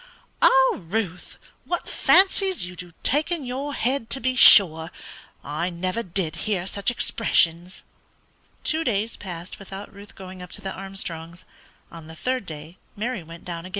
"Lord, 0.41 0.91
Ruth, 0.91 1.37
what 1.65 1.87
fancies 1.87 2.65
you 2.65 2.75
do 2.75 2.91
take 3.03 3.31
in 3.31 3.45
your 3.45 3.75
head, 3.75 4.09
to 4.09 4.19
be 4.19 4.33
sure! 4.35 4.89
I 5.43 5.69
never 5.69 6.01
did 6.01 6.37
hear 6.47 6.65
such 6.65 6.89
expressions!" 6.89 7.83
Two 8.63 8.83
days 8.83 9.15
passed 9.15 9.59
without 9.59 9.93
Ruth 9.93 10.15
going 10.15 10.41
up 10.41 10.51
to 10.53 10.61
the 10.61 10.73
Armstrongs'; 10.73 11.45
on 11.91 12.07
the 12.07 12.15
third 12.15 12.47
day 12.47 12.77
Mary 12.95 13.19
again 13.19 13.27
went 13.27 13.45
down. 13.45 13.67